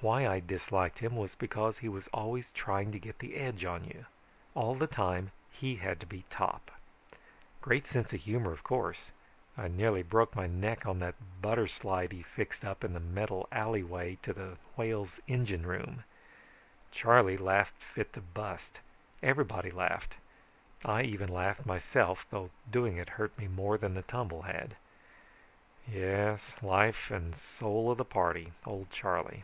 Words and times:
Why 0.00 0.28
I 0.28 0.38
disliked 0.38 1.00
him 1.00 1.16
was 1.16 1.34
because 1.34 1.78
he 1.78 1.88
was 1.88 2.06
always 2.14 2.52
trying 2.52 2.92
to 2.92 3.00
get 3.00 3.18
the 3.18 3.34
edge 3.34 3.64
on 3.64 3.82
you. 3.82 4.06
All 4.54 4.76
the 4.76 4.86
time 4.86 5.32
he 5.50 5.74
had 5.74 5.98
to 5.98 6.06
be 6.06 6.22
top. 6.30 6.70
Great 7.60 7.84
sense 7.84 8.12
of 8.12 8.20
humor, 8.20 8.52
of 8.52 8.62
course. 8.62 9.10
I 9.56 9.66
nearly 9.66 10.04
broke 10.04 10.36
my 10.36 10.46
neck 10.46 10.86
on 10.86 11.00
that 11.00 11.16
butter 11.42 11.66
slide 11.66 12.12
he 12.12 12.22
fixed 12.22 12.64
up 12.64 12.84
in 12.84 12.92
the 12.92 13.00
metal 13.00 13.48
alleyway 13.50 14.18
to 14.22 14.32
the 14.32 14.56
Whale's 14.76 15.18
engine 15.26 15.66
room. 15.66 16.04
Charley 16.92 17.36
laughed 17.36 17.82
fit 17.82 18.12
to 18.12 18.20
bust, 18.20 18.78
everyone 19.20 19.68
laughed, 19.74 20.14
I 20.84 21.02
even 21.02 21.28
laughed 21.28 21.66
myself 21.66 22.24
though 22.30 22.50
doing 22.70 22.98
it 22.98 23.08
hurt 23.18 23.36
me 23.36 23.48
more 23.48 23.76
than 23.76 23.94
the 23.94 24.02
tumble 24.02 24.42
had. 24.42 24.76
Yes, 25.88 26.54
life 26.62 27.10
and 27.10 27.34
soul 27.34 27.90
of 27.90 27.98
the 27.98 28.04
party, 28.04 28.52
old 28.64 28.92
Charley 28.92 29.42